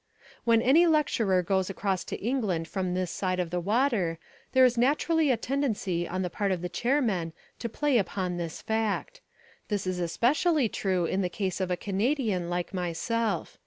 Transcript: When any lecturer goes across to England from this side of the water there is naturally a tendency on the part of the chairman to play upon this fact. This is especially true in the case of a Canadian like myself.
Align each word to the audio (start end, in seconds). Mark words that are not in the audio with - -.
When 0.45 0.63
any 0.63 0.87
lecturer 0.87 1.43
goes 1.43 1.69
across 1.69 2.03
to 2.05 2.15
England 2.19 2.67
from 2.67 2.95
this 2.95 3.11
side 3.11 3.39
of 3.39 3.51
the 3.51 3.59
water 3.59 4.17
there 4.51 4.65
is 4.65 4.75
naturally 4.75 5.29
a 5.29 5.37
tendency 5.37 6.07
on 6.07 6.23
the 6.23 6.29
part 6.31 6.51
of 6.51 6.63
the 6.63 6.69
chairman 6.69 7.33
to 7.59 7.69
play 7.69 7.99
upon 7.99 8.37
this 8.37 8.63
fact. 8.63 9.21
This 9.67 9.85
is 9.85 9.99
especially 9.99 10.69
true 10.69 11.05
in 11.05 11.21
the 11.21 11.29
case 11.29 11.61
of 11.61 11.69
a 11.69 11.77
Canadian 11.77 12.49
like 12.49 12.73
myself. 12.73 13.59